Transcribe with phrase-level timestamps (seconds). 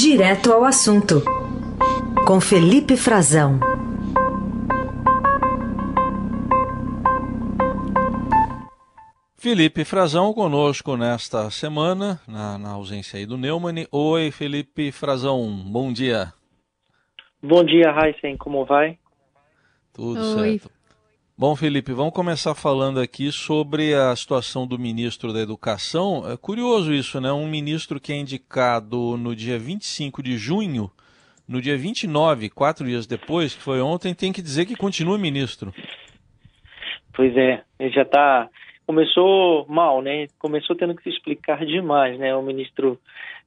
[0.00, 1.24] Direto ao assunto,
[2.24, 3.58] com Felipe Frazão.
[9.36, 13.88] Felipe Frazão conosco nesta semana, na, na ausência aí do Neumann.
[13.90, 16.32] Oi, Felipe Frazão, bom dia.
[17.42, 18.96] Bom dia, Heisen, como vai?
[19.92, 20.60] Tudo Oi.
[20.60, 20.77] certo.
[21.40, 26.28] Bom, Felipe, vamos começar falando aqui sobre a situação do ministro da Educação.
[26.28, 27.30] É curioso isso, né?
[27.30, 30.90] Um ministro que é indicado no dia 25 de junho,
[31.48, 35.72] no dia 29, quatro dias depois, que foi ontem, tem que dizer que continua ministro.
[37.14, 38.48] Pois é, ele já está.
[38.84, 40.26] Começou mal, né?
[40.40, 42.34] Começou tendo que se explicar demais, né?
[42.34, 42.98] O ministro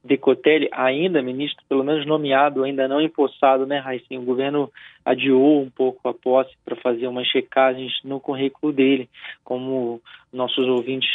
[0.02, 4.06] Decotelli, ainda ministro, pelo menos nomeado, ainda não empossado, né, Raíssa?
[4.12, 4.72] O governo
[5.04, 9.08] adiou um pouco a posse para fazer umas checagens no currículo dele,
[9.44, 10.00] como
[10.32, 11.10] nossos ouvintes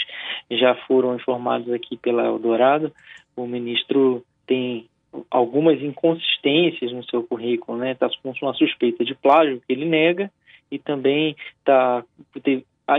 [0.51, 2.91] já foram informados aqui pela Eldorado,
[3.35, 4.87] o ministro tem
[5.29, 7.91] algumas inconsistências no seu currículo, né?
[7.91, 10.31] Está com uma suspeita de plágio que ele nega
[10.71, 12.03] e também está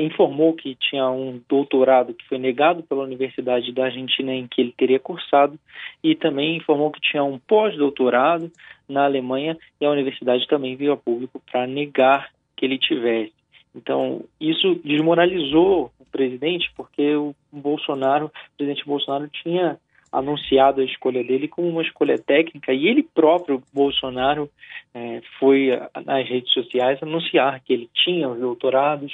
[0.01, 4.75] informou que tinha um doutorado que foi negado pela Universidade da Argentina em que ele
[4.77, 5.59] teria cursado
[6.05, 8.53] e também informou que tinha um pós-doutorado
[8.87, 13.33] na Alemanha e a universidade também veio a público para negar que ele tivesse.
[13.75, 19.79] Então, isso desmoralizou o presidente, porque o Bolsonaro, o presidente Bolsonaro tinha
[20.11, 24.51] anunciado a escolha dele como uma escolha técnica e ele próprio, Bolsonaro,
[24.95, 25.71] é, foi
[26.05, 29.13] nas redes sociais anunciar que ele tinha os doutorados,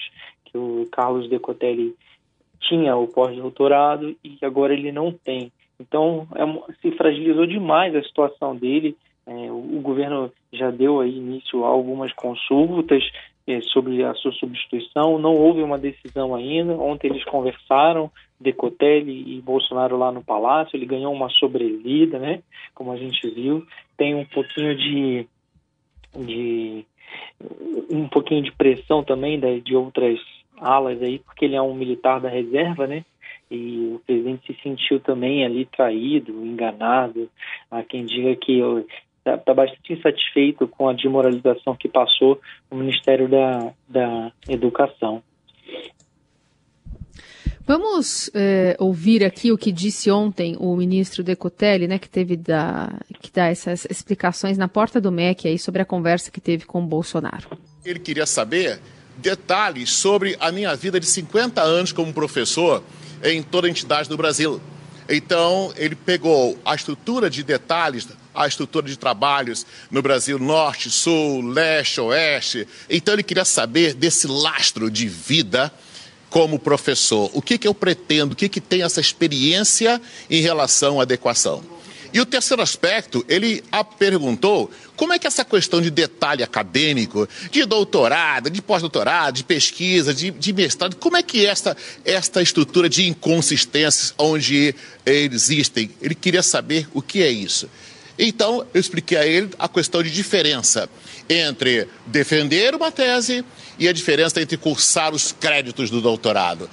[0.55, 1.97] que o Carlos Decotelli
[2.61, 5.51] tinha o pós-doutorado e que agora ele não tem.
[5.81, 8.97] Então, é, se fragilizou demais a situação dele.
[9.27, 13.03] É, o, o, governo já deu aí início a algumas consultas
[13.49, 15.19] é, sobre a sua substituição.
[15.19, 16.75] Não houve uma decisão ainda.
[16.75, 18.09] Ontem eles conversaram,
[18.39, 20.77] Decotelli e Bolsonaro lá no Palácio.
[20.77, 22.43] Ele ganhou uma sobrevida, né?
[22.73, 23.67] Como a gente viu.
[23.97, 25.27] Tem um pouquinho de,
[26.17, 26.87] de
[27.91, 30.21] um pouquinho de pressão também de, de outras
[30.65, 33.05] alas aí, porque ele é um militar da reserva, né?
[33.51, 37.29] E o presidente se sentiu também ali traído, enganado.
[37.71, 38.61] Há quem diga que
[39.19, 45.23] está tá bastante insatisfeito com a desmoralização que passou o Ministério da, da Educação.
[47.67, 52.93] Vamos é, ouvir aqui o que disse ontem o ministro Decotelli, né, que teve da,
[53.23, 56.83] que dá essas explicações na porta do MEC aí sobre a conversa que teve com
[56.83, 57.49] o Bolsonaro.
[57.83, 58.79] Ele queria saber
[59.17, 62.83] detalhes sobre a minha vida de 50 anos como professor
[63.23, 64.61] em toda a entidade do Brasil.
[65.09, 71.43] Então, ele pegou a estrutura de detalhes, a estrutura de trabalhos no Brasil Norte, Sul,
[71.43, 72.67] Leste, Oeste.
[72.89, 75.73] Então, ele queria saber desse lastro de vida
[76.31, 77.31] como professor.
[77.35, 81.63] O que, que eu pretendo, o que, que tem essa experiência em relação à adequação.
[82.15, 83.61] E o terceiro aspecto, ele
[83.99, 90.15] perguntou como é que essa questão de detalhe acadêmico, de doutorado, de pós-doutorado, de pesquisa,
[90.15, 95.91] de, de, mestrado, como é que esta, esta estrutura de inconsistências onde existem?
[96.01, 97.69] Ele queria saber o que é isso.
[98.17, 100.89] Então, eu expliquei a ele a questão de diferença
[101.29, 103.45] entre defender uma tese
[103.77, 106.71] e a diferença entre cursar os créditos do doutorado.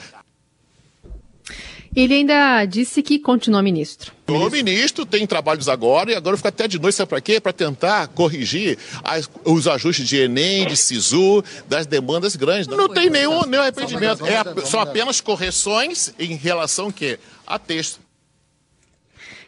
[1.96, 4.14] Ele ainda disse que continua ministro.
[4.28, 7.40] O ministro tem trabalhos agora e agora fica até de noite, sabe para quê?
[7.40, 12.68] Para tentar corrigir as, os ajustes de Enem, de SISU, das demandas grandes.
[12.68, 14.26] Não, não tem nenhum, nenhum arrependimento.
[14.26, 18.00] É, são apenas correções em relação que a texto.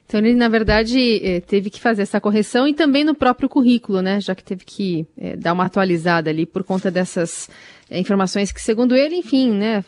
[0.06, 4.02] Então ele, na verdade, eh, teve que fazer essa correção e também no próprio currículo,
[4.02, 4.22] né?
[4.22, 7.50] Já que teve que é, dar uma atualizada ali por conta dessas
[7.90, 9.84] é, informações que, segundo ele, enfim, né?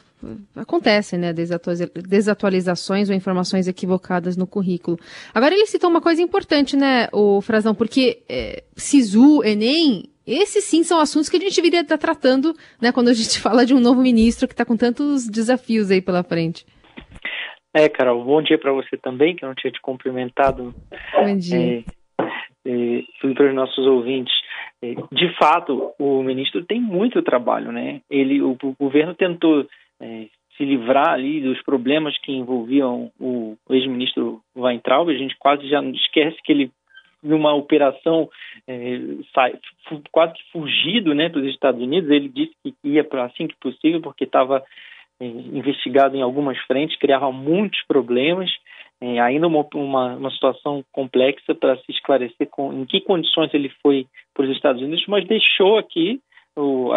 [0.56, 4.98] Acontecem, né, desatualizações ou informações equivocadas no currículo.
[5.34, 10.84] Agora ele citou uma coisa importante, né, o Frazão, porque é, SISU, Enem, esses sim
[10.84, 13.80] são assuntos que a gente viria estar tratando, né, quando a gente fala de um
[13.80, 16.66] novo ministro que está com tantos desafios aí pela frente.
[17.74, 20.74] É, Carol, bom dia para você também, que eu não tinha te cumprimentado.
[21.14, 21.84] Bom dia.
[21.84, 21.84] É,
[22.66, 24.34] é, para os nossos ouvintes.
[24.82, 28.02] É, de fato, o ministro tem muito trabalho, né?
[28.10, 29.68] Ele, o, o governo tentou
[30.02, 30.28] é,
[30.58, 35.10] se livrar ali dos problemas que envolviam o, ex-ministro Weintraub.
[35.10, 36.72] A gente quase já esquece que ele
[37.22, 38.30] numa operação
[38.68, 39.00] é,
[39.34, 39.58] sai,
[40.12, 42.10] quase que fugido né, para os Estados Unidos.
[42.10, 44.64] Ele disse que ia para assim que possível, porque estava
[45.20, 48.52] é, investigado em algumas frentes, criava muitos problemas.
[49.02, 53.70] É, ainda uma, uma, uma, situação complexa para se esclarecer com, em que condições ele
[53.82, 56.22] foi para os Estados Unidos, mas deixou aqui
[56.56, 56.92] o,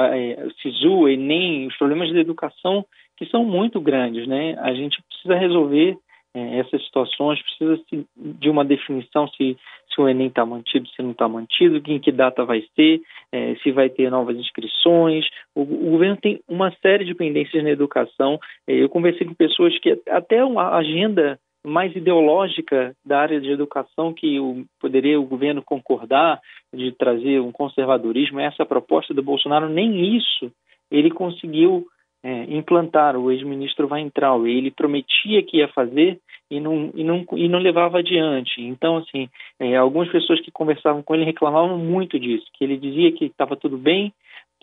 [0.62, 2.84] SISU, o Enem, os problemas de educação
[3.16, 4.56] que são muito grandes, né?
[4.60, 5.99] A gente precisa resolver
[6.34, 7.81] é, essas situações, precisa
[8.16, 9.56] de uma definição se,
[9.93, 13.00] se o Enem está mantido, se não está mantido, em que data vai ser,
[13.32, 15.26] é, se vai ter novas inscrições.
[15.55, 18.38] O, o, governo tem uma série de pendências na educação.
[18.66, 24.12] É, eu conversei com pessoas que até uma agenda mais ideológica da área de educação
[24.12, 26.40] que o, poderia o governo concordar
[26.74, 30.50] de trazer um conservadorismo, essa proposta do Bolsonaro, nem isso
[30.90, 31.86] ele conseguiu
[32.22, 33.16] é, implantar.
[33.16, 36.18] O ex-ministro Weintraub, ele prometia que ia fazer
[36.50, 38.60] e não, e não, e não levava adiante.
[38.60, 39.28] Então, assim,
[39.60, 43.56] é, algumas pessoas que conversavam com ele reclamavam muito disso, que ele dizia que estava
[43.56, 44.12] tudo bem,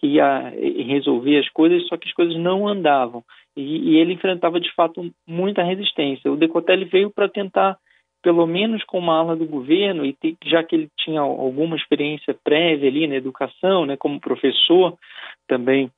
[0.05, 0.53] que ia
[0.85, 3.23] resolver as coisas, só que as coisas não andavam.
[3.57, 6.31] E, e ele enfrentava, de fato, muita resistência.
[6.31, 7.77] O Decotelli veio para tentar,
[8.21, 10.15] pelo menos com uma ala do governo, e
[10.45, 14.95] já que ele tinha alguma experiência prévia ali na educação, né, como professor
[15.47, 15.89] também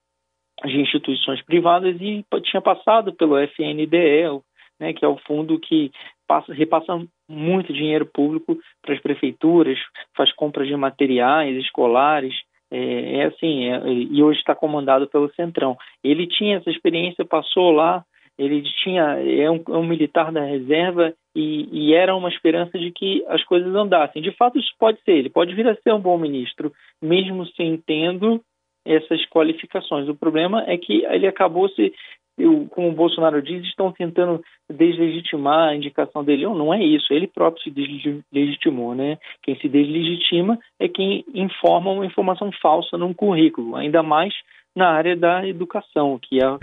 [0.65, 4.41] de instituições privadas, e tinha passado pelo FNDE,
[4.79, 5.91] né, que é o fundo que
[6.27, 6.99] passa, repassa
[7.29, 9.77] muito dinheiro público para as prefeituras,
[10.15, 12.33] faz compras de materiais escolares,
[12.71, 15.77] é, é assim, é, e hoje está comandado pelo Centrão.
[16.03, 18.03] Ele tinha essa experiência, passou lá,
[18.37, 22.91] ele tinha é um, é um militar da reserva e, e, era uma esperança de
[22.91, 24.21] que as coisas andassem.
[24.21, 25.13] De fato, isso pode ser.
[25.13, 26.71] Ele pode vir a ser um bom ministro,
[27.01, 28.41] mesmo sem tendo
[28.85, 30.07] essas qualificações.
[30.07, 31.93] O problema é que ele acabou se
[32.37, 36.43] eu, como o Bolsonaro diz, estão tentando deslegitimar a indicação dele.
[36.43, 39.17] Não, não é isso, ele próprio se deslegitimou, né?
[39.41, 44.33] Quem se deslegitima é quem informa uma informação falsa num currículo, ainda mais
[44.75, 46.57] na área da educação, que é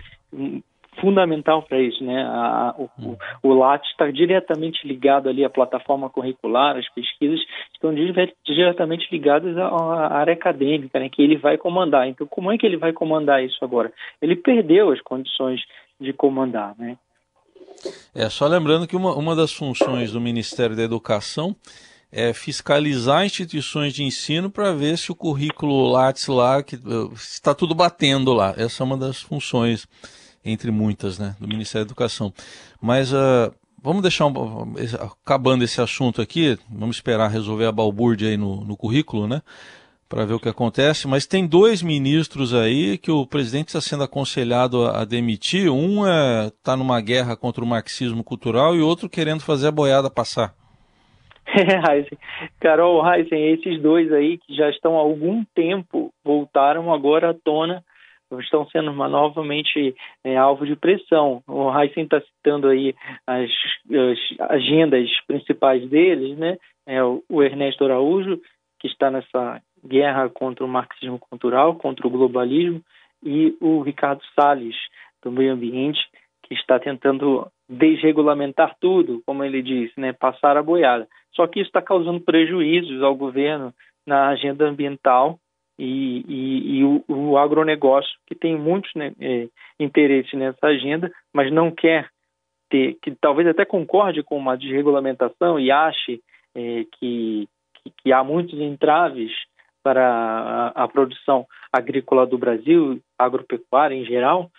[1.01, 2.23] fundamental para isso, né?
[2.23, 7.41] A, o, o, o LAT está diretamente ligado ali à plataforma curricular, as pesquisas
[7.73, 7.95] estão
[8.45, 11.09] diretamente ligadas à, à área acadêmica, né?
[11.09, 12.09] Que ele vai comandar.
[12.09, 13.93] Então, como é que ele vai comandar isso agora?
[14.21, 15.61] Ele perdeu as condições
[16.01, 16.97] de comandar, né?
[18.15, 21.55] É, só lembrando que uma, uma das funções do Ministério da Educação
[22.17, 26.79] é fiscalizar instituições de ensino para ver se o currículo Lattes lá que
[27.17, 28.55] está tudo batendo lá.
[28.57, 29.89] Essa é uma das funções
[30.45, 32.33] entre muitas, né, do Ministério da Educação.
[32.81, 33.53] Mas uh,
[33.83, 38.77] vamos deixar, um, acabando esse assunto aqui, vamos esperar resolver a balbúrdia aí no, no
[38.77, 39.43] currículo, né,
[40.09, 41.09] para ver o que acontece.
[41.09, 45.71] Mas tem dois ministros aí que o presidente está sendo aconselhado a, a demitir.
[45.71, 49.73] Um está é, tá numa guerra contra o marxismo cultural e outro querendo fazer a
[49.73, 50.55] boiada passar.
[51.47, 52.17] É.
[52.59, 57.85] Carol, Heisen, esses dois aí que já estão há algum tempo voltaram agora à tona
[58.41, 61.43] estão sendo novamente é, alvo de pressão.
[61.47, 62.95] O Heisen está citando aí
[63.27, 63.51] as,
[63.91, 66.57] as, agendas principais deles, né?
[66.87, 68.41] É o, o Ernesto Araújo,
[68.79, 72.83] que está nessa guerra contra o marxismo cultural, contra o globalismo,
[73.23, 74.77] e o Ricardo Salles,
[75.23, 76.01] do meio ambiente,
[76.43, 81.09] que está tentando desregulamentar tudo, como ele disse, né, passar a boiada.
[81.35, 83.73] Só que isso está causando prejuízos ao governo
[84.07, 85.39] na agenda ambiental
[85.79, 89.49] e, e, e o, o, agronegócio, que tem muitos né, é,
[89.79, 92.09] interesses nessa agenda, mas não quer
[92.71, 96.21] ter, que talvez até concorde com uma desregulamentação e ache
[96.55, 99.33] é, que, que, que, há muitos entraves
[99.83, 104.51] para a, a produção agrícola do Brasil, agropecuária em geral,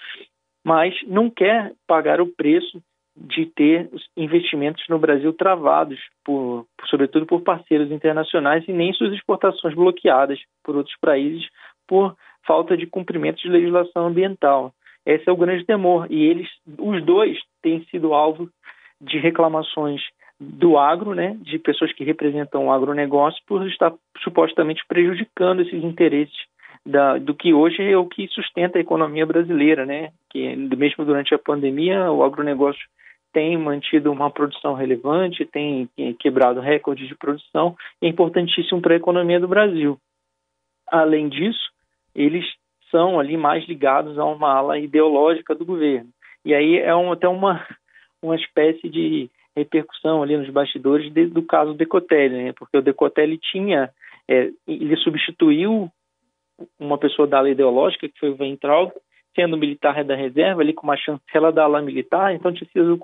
[0.63, 2.81] mas não quer pagar o preço
[3.15, 9.73] de ter investimentos no Brasil travados, por, sobretudo por parceiros internacionais, e nem suas exportações
[9.73, 11.47] bloqueadas por outros países
[11.87, 14.73] por falta de cumprimento de legislação ambiental.
[15.05, 16.07] Esse é o grande temor.
[16.09, 18.49] E eles, os dois, têm sido alvo
[18.99, 20.01] de reclamações
[20.39, 26.35] do agro, né, de pessoas que representam o agronegócio, por estar supostamente prejudicando esses interesses
[26.85, 30.11] da, do que hoje é o que sustenta a economia brasileira, né?
[30.29, 32.85] Que mesmo durante a pandemia o agronegócio
[33.35, 35.89] tem mantido uma produção relevante, tem
[36.21, 39.99] quebrado recordes de produção, é importantíssimo para a economia do Brasil.
[40.87, 41.69] Além disso,
[42.15, 42.45] eles
[42.89, 46.09] são ali mais ligados a uma ala ideológica do governo.
[46.45, 47.61] E aí é um, até uma,
[48.23, 52.53] uma espécie de repercussão ali nos bastidores de, do caso Decotelli, né?
[52.53, 53.89] porque o Decotelli tinha,
[54.29, 55.91] é, ele substituiu
[56.79, 58.93] uma pessoa da ala ideológica, que foi o Ventral,
[59.35, 62.97] sendo militar da reserva, ali com uma chancela da ala militar, então tinha sido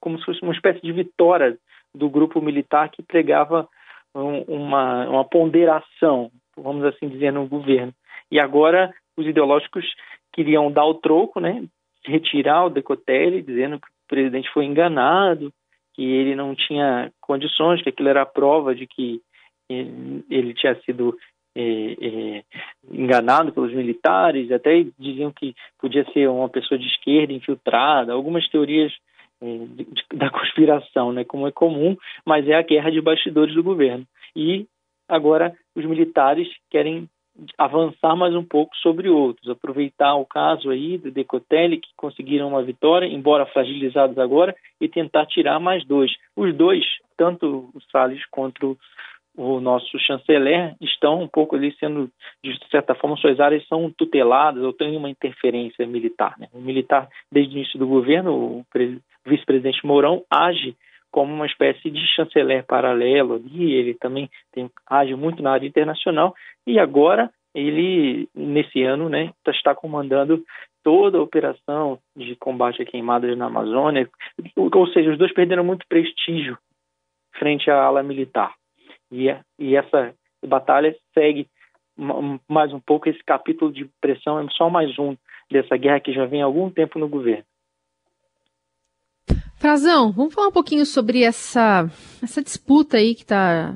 [0.00, 1.58] como se fosse uma espécie de vitória
[1.94, 3.68] do grupo militar que pregava
[4.14, 7.92] um, uma, uma ponderação, vamos assim dizer, no governo.
[8.30, 9.84] E agora os ideológicos
[10.32, 11.64] queriam dar o troco, né,
[12.04, 15.52] retirar o Decotelli, dizendo que o presidente foi enganado,
[15.94, 19.20] que ele não tinha condições, que aquilo era a prova de que
[19.68, 21.16] ele tinha sido
[21.54, 22.44] é, é,
[22.90, 28.92] enganado pelos militares, até diziam que podia ser uma pessoa de esquerda infiltrada, algumas teorias
[30.12, 34.04] da conspiração, né, como é comum, mas é a guerra de bastidores do governo.
[34.34, 34.66] E
[35.08, 37.08] agora os militares querem
[37.56, 42.62] avançar mais um pouco sobre outros, aproveitar o caso aí do Decotelli, que conseguiram uma
[42.62, 46.10] vitória, embora fragilizados agora, e tentar tirar mais dois.
[46.34, 46.84] Os dois,
[47.16, 48.76] tanto o Salles quanto
[49.36, 52.10] o nosso chanceler, estão um pouco ali sendo,
[52.42, 56.34] de certa forma, suas áreas são tuteladas ou têm uma interferência militar.
[56.38, 56.48] Né?
[56.52, 58.64] O militar, desde o início do governo, o
[59.26, 60.76] vice-presidente Mourão age
[61.10, 66.34] como uma espécie de chanceler paralelo ali, ele também tem, age muito na área internacional
[66.66, 70.44] e agora ele, nesse ano, né, tá, está comandando
[70.82, 74.08] toda a operação de combate a queimadas na Amazônia,
[74.56, 76.58] ou seja, os dois perderam muito prestígio
[77.38, 78.54] frente à ala militar.
[79.10, 80.14] E, e essa
[80.46, 81.48] batalha segue
[82.48, 85.16] mais um pouco esse capítulo de pressão, é só mais um
[85.50, 87.44] dessa guerra que já vem há algum tempo no governo.
[89.58, 91.90] Frazão, vamos falar um pouquinho sobre essa,
[92.22, 93.74] essa disputa aí que está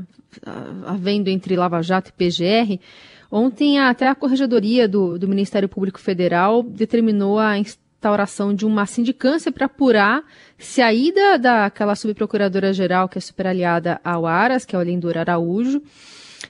[0.86, 2.80] havendo entre Lava Jato e PGR.
[3.28, 9.50] Ontem, até a Corregedoria do, do Ministério Público Federal determinou a instauração de uma sindicância
[9.50, 10.22] para apurar
[10.56, 15.82] se a ida daquela subprocuradora-geral, que é superaliada ao Aras, que é o Lindor Araújo,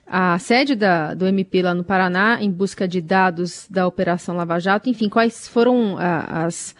[0.07, 4.59] a sede da, do MP lá no Paraná, em busca de dados da Operação Lava
[4.59, 6.75] Jato, enfim, quais foram as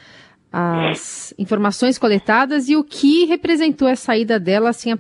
[0.53, 4.93] as informações coletadas e o que representou a saída dela, assim,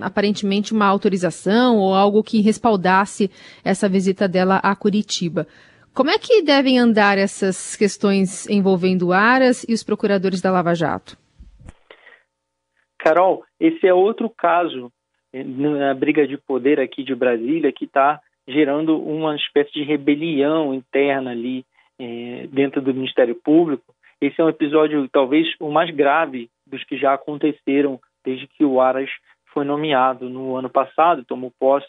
[0.00, 3.30] aparentemente uma autorização ou algo que respaldasse
[3.64, 5.46] essa visita dela a Curitiba.
[5.94, 11.16] Como é que devem andar essas questões envolvendo Aras e os procuradores da Lava Jato?
[12.98, 14.90] Carol, esse é outro caso
[15.32, 20.74] eh, na briga de poder aqui de Brasília que está gerando uma espécie de rebelião
[20.74, 21.64] interna ali
[21.98, 23.94] é, dentro do Ministério Público,
[24.26, 28.80] esse é um episódio talvez o mais grave dos que já aconteceram desde que o
[28.80, 29.10] Aras
[29.52, 31.86] foi nomeado no ano passado, tomou posse,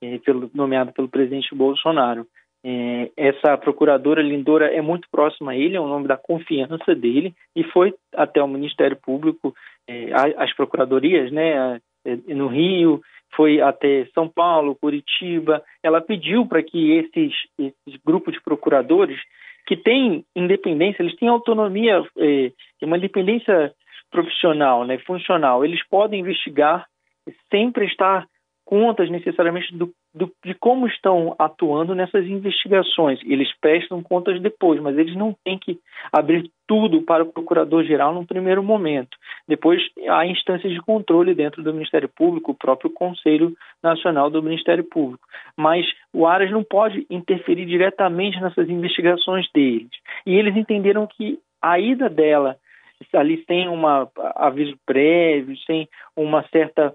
[0.00, 2.26] eh, pelo, nomeado pelo presidente Bolsonaro.
[2.64, 7.34] Eh, essa procuradora Lindora é muito próxima a ele, é o nome da confiança dele,
[7.56, 9.54] e foi até o Ministério Público,
[9.88, 11.80] eh, as procuradorias, né,
[12.28, 13.02] no Rio,
[13.34, 15.62] foi até São Paulo, Curitiba.
[15.82, 19.20] Ela pediu para que esses, esses grupos de procuradores
[19.68, 22.50] que têm independência, eles têm autonomia, é,
[22.82, 23.70] uma independência
[24.10, 25.62] profissional, né, funcional.
[25.62, 26.86] Eles podem investigar
[27.50, 28.26] sem prestar
[28.68, 33.18] contas necessariamente do, do, de como estão atuando nessas investigações.
[33.24, 35.78] Eles prestam contas depois, mas eles não têm que
[36.12, 39.16] abrir tudo para o procurador-geral num primeiro momento.
[39.48, 44.84] Depois há instâncias de controle dentro do Ministério Público, o próprio Conselho Nacional do Ministério
[44.84, 45.26] Público.
[45.56, 49.88] Mas o Aras não pode interferir diretamente nessas investigações deles.
[50.26, 52.58] E eles entenderam que a ida dela
[53.14, 53.82] ali sem um
[54.36, 56.94] aviso prévio, sem uma certa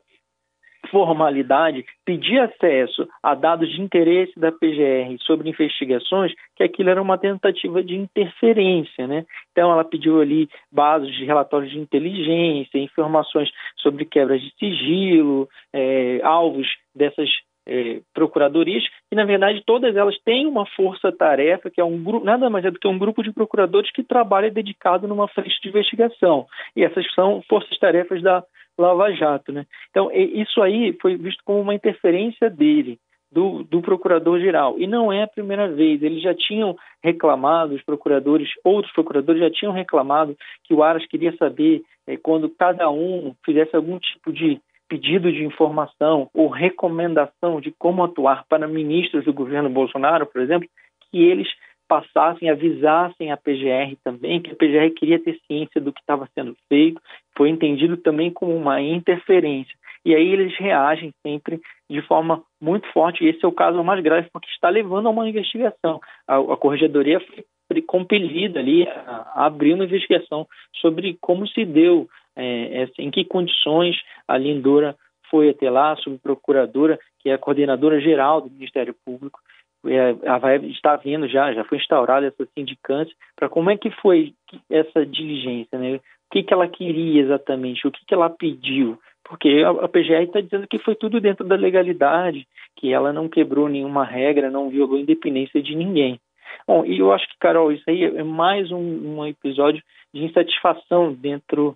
[0.94, 7.18] formalidade, pedir acesso a dados de interesse da PGR sobre investigações, que aquilo era uma
[7.18, 9.26] tentativa de interferência, né?
[9.52, 16.22] Então ela pediu ali bases de relatórios de inteligência, informações sobre quebras de sigilo, é,
[16.24, 17.28] alvos dessas
[17.66, 22.50] é, procuradorias, e na verdade todas elas têm uma força-tarefa, que é um grupo, nada
[22.50, 26.46] mais é do que um grupo de procuradores que trabalha dedicado numa frente de investigação.
[26.76, 28.44] E essas são forças-tarefas da
[28.78, 29.52] Lava Jato.
[29.52, 29.66] Né?
[29.90, 33.00] Então, isso aí foi visto como uma interferência dele,
[33.32, 34.80] do, do procurador-geral.
[34.80, 36.02] E não é a primeira vez.
[36.02, 41.36] Eles já tinham reclamado, os procuradores, outros procuradores já tinham reclamado que o Aras queria
[41.38, 47.72] saber é, quando cada um fizesse algum tipo de pedido de informação ou recomendação de
[47.72, 50.70] como atuar para ministros do governo Bolsonaro, por exemplo,
[51.10, 51.48] que eles
[51.88, 56.56] passassem, avisassem a PGR também, que a PGR queria ter ciência do que estava sendo
[56.68, 57.02] feito,
[57.38, 59.76] foi entendido também como uma interferência.
[60.06, 64.02] E aí eles reagem sempre de forma muito forte, e esse é o caso mais
[64.04, 66.02] grave, porque está levando a uma investigação.
[66.28, 70.48] A, a Corregedoria foi compelida ali a, a abrir uma investigação
[70.82, 73.96] sobre como se deu, é, em que condições
[74.28, 74.96] a Lindora
[75.30, 79.40] foi até lá, subprocuradora, que é a coordenadora geral do Ministério Público,
[79.86, 83.90] é, ela vai estar vindo já, já foi instaurada essa sindicância, para como é que
[83.92, 84.34] foi
[84.70, 85.96] essa diligência, né?
[85.96, 90.24] O que, que ela queria exatamente, o que, que ela pediu, porque a, a PGR
[90.24, 94.70] está dizendo que foi tudo dentro da legalidade, que ela não quebrou nenhuma regra, não
[94.70, 96.20] violou a independência de ninguém.
[96.68, 98.78] Bom, e eu acho que, Carol, isso aí é mais um,
[99.18, 99.82] um episódio
[100.14, 101.76] de insatisfação dentro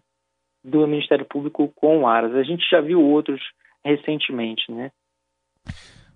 [0.63, 2.35] do Ministério Público com o Aras.
[2.35, 3.41] A gente já viu outros
[3.83, 4.91] recentemente, né?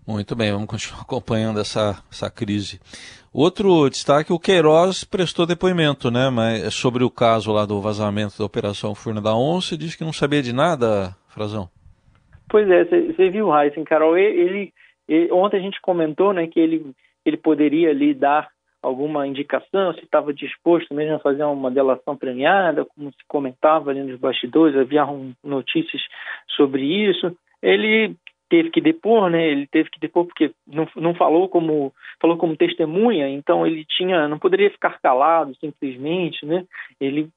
[0.07, 2.79] Muito bem, vamos continuar acompanhando essa, essa crise.
[3.33, 8.37] Outro destaque, o Queiroz prestou depoimento, né, mas é sobre o caso lá do vazamento
[8.37, 11.69] da Operação Furna da Onça, disse que não sabia de nada, Frazão.
[12.49, 14.73] Pois é, você viu, Heisen, Carol, ele,
[15.07, 16.93] ele, ontem a gente comentou, né, que ele,
[17.25, 18.49] ele poderia ali dar
[18.81, 24.03] alguma indicação, se estava disposto mesmo a fazer uma delação premiada, como se comentava ali
[24.03, 25.05] nos bastidores, havia
[25.43, 26.01] notícias
[26.57, 27.31] sobre isso.
[27.61, 28.15] Ele
[28.51, 29.47] teve que depor, né?
[29.47, 34.27] Ele teve que depor porque não, não falou como falou como testemunha, então ele tinha
[34.27, 36.65] não poderia ficar calado simplesmente, né?
[36.99, 37.29] Ele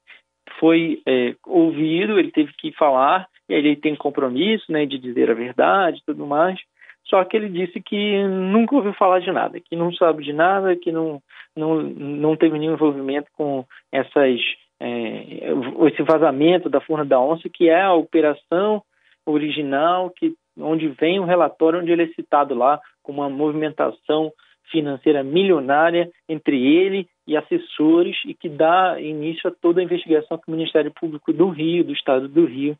[0.59, 5.31] foi é, ouvido, ele teve que falar e aí ele tem compromisso, né, de dizer
[5.31, 6.59] a verdade, tudo mais.
[7.05, 10.75] Só que ele disse que nunca ouviu falar de nada, que não sabe de nada,
[10.75, 11.21] que não
[11.55, 14.41] não, não teve nenhum envolvimento com essas
[14.81, 15.53] é,
[15.87, 18.83] esse vazamento da Furna da Onça, que é a operação
[19.25, 24.31] original que onde vem um relatório onde ele é citado lá com uma movimentação
[24.71, 30.47] financeira milionária entre ele e assessores e que dá início a toda a investigação que
[30.47, 32.77] o Ministério Público do Rio, do Estado do Rio,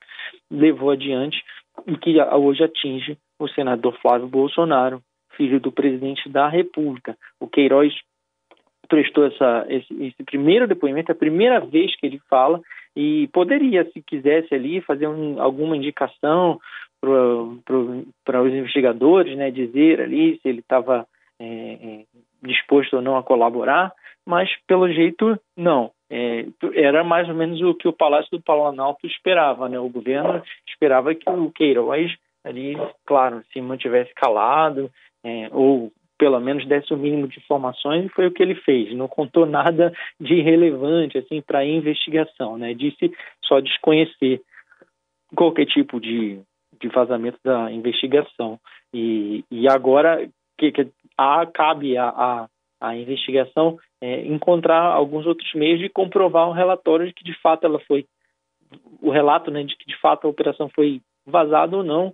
[0.49, 1.43] levou adiante
[1.87, 5.01] e que hoje atinge o senador Flávio Bolsonaro,
[5.35, 7.17] filho do presidente da República.
[7.39, 7.93] O Queiroz
[8.87, 12.61] prestou essa, esse, esse primeiro depoimento, é a primeira vez que ele fala
[12.95, 16.59] e poderia, se quisesse ali, fazer um, alguma indicação
[17.01, 21.07] para os investigadores, né, dizer ali se ele estava
[21.39, 22.03] é, é,
[22.43, 23.93] disposto ou não a colaborar,
[24.25, 25.91] mas pelo jeito não.
[26.09, 29.79] É, era mais ou menos o que o Palácio do Planalto esperava, né?
[29.79, 34.91] O governo esperava que o Queiroz ali, claro, se mantivesse calado
[35.23, 38.95] é, ou pelo menos desse o mínimo de informações e foi o que ele fez.
[38.95, 42.73] Não contou nada de relevante assim para a investigação, né?
[42.73, 43.11] Disse
[43.43, 44.41] só desconhecer
[45.35, 46.39] qualquer tipo de
[46.79, 48.59] de vazamento da investigação.
[48.93, 50.27] E, e agora
[50.57, 52.47] que, que a, cabe a, a,
[52.79, 57.65] a investigação é, encontrar alguns outros meios de comprovar um relatório de que de fato
[57.65, 58.05] ela foi
[59.01, 62.13] o relato né, de que de fato a operação foi vazada ou não,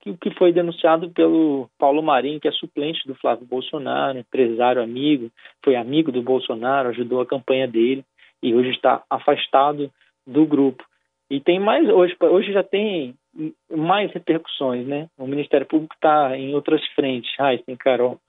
[0.00, 4.82] que o que foi denunciado pelo Paulo Marinho, que é suplente do Flávio Bolsonaro, empresário
[4.82, 5.30] amigo,
[5.64, 8.04] foi amigo do Bolsonaro, ajudou a campanha dele
[8.42, 9.90] e hoje está afastado
[10.26, 10.84] do grupo.
[11.28, 13.14] E tem mais hoje, hoje já tem
[13.70, 15.08] mais repercussões, né?
[15.18, 18.20] O Ministério Público está em outras frentes, Raíssa Carol.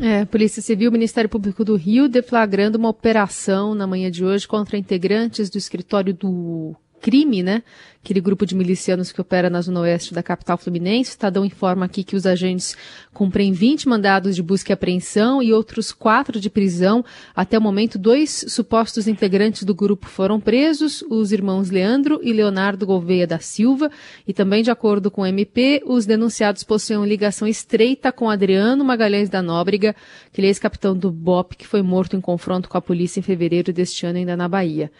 [0.00, 4.76] É, Polícia Civil, Ministério Público do Rio deflagrando uma operação na manhã de hoje contra
[4.76, 7.62] integrantes do escritório do crime, né?
[8.02, 11.10] Aquele grupo de milicianos que opera na zona oeste da capital fluminense.
[11.10, 12.76] O Estadão informa aqui que os agentes
[13.12, 17.04] cumprem 20 mandados de busca e apreensão e outros quatro de prisão.
[17.34, 22.86] Até o momento, dois supostos integrantes do grupo foram presos, os irmãos Leandro e Leonardo
[22.86, 23.88] Gouveia da Silva.
[24.26, 29.28] E também, de acordo com o MP, os denunciados possuem ligação estreita com Adriano Magalhães
[29.28, 29.94] da Nóbrega,
[30.32, 33.22] que ele é ex-capitão do BOP, que foi morto em confronto com a polícia em
[33.22, 34.90] fevereiro deste ano, ainda na Bahia.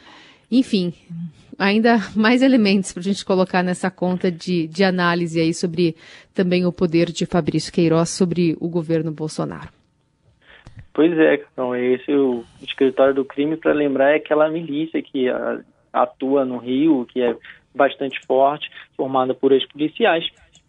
[0.53, 0.93] Enfim,
[1.59, 5.97] ainda mais elementos para a gente colocar nessa conta de, de análise aí sobre
[6.35, 9.71] também o poder de Fabrício Queiroz sobre o governo Bolsonaro.
[10.93, 15.27] Pois é, então esse o escritório do crime para lembrar é aquela milícia que
[15.91, 17.35] atua no Rio, que é
[17.75, 20.29] bastante forte, formada por ex-policiais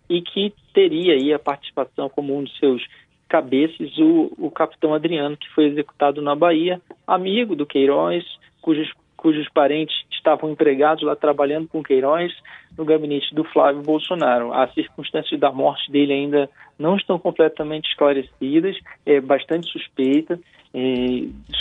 [0.09, 2.81] e que teria aí a participação como um de seus
[3.27, 8.23] cabeças o, o capitão Adriano, que foi executado na Bahia, amigo do Queiroz,
[8.61, 8.89] cujos
[9.23, 12.33] cujos parentes estavam empregados lá trabalhando com Queiroz
[12.77, 14.51] no gabinete do Flávio Bolsonaro.
[14.51, 20.37] As circunstâncias da morte dele ainda não estão completamente esclarecidas, é bastante suspeita
[20.73, 20.83] é,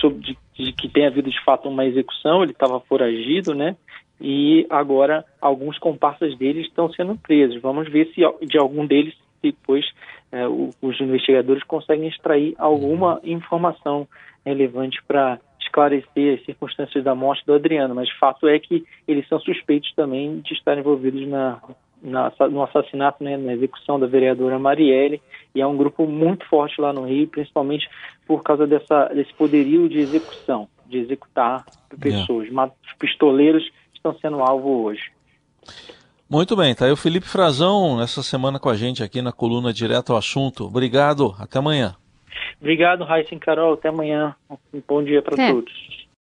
[0.00, 3.76] sobre de, de que tenha havido de fato uma execução, ele estava foragido, né?
[4.20, 7.62] E agora alguns comparsas dele estão sendo presos.
[7.62, 9.84] Vamos ver se de algum deles depois
[10.32, 14.08] é, os investigadores conseguem extrair alguma informação
[14.44, 15.38] relevante para
[15.72, 20.40] esclarecer as circunstâncias da morte do Adriano, mas fato é que eles são suspeitos também
[20.40, 21.58] de estar envolvidos na,
[22.02, 25.22] na, no assassinato, né, na execução da vereadora Marielle,
[25.54, 27.88] e é um grupo muito forte lá no Rio, principalmente
[28.26, 31.64] por causa dessa, desse poderio de execução, de executar
[31.98, 32.48] pessoas.
[32.48, 32.72] Yeah.
[32.86, 35.10] Os pistoleiros estão sendo alvo hoje.
[36.28, 39.72] Muito bem, tá aí o Felipe Frazão nessa semana com a gente aqui na coluna
[39.72, 40.64] Direto ao Assunto.
[40.64, 41.94] Obrigado, até amanhã.
[42.62, 43.74] Obrigado, Raíssa e Carol.
[43.74, 44.36] Até amanhã.
[44.72, 46.01] Um bom dia para todos.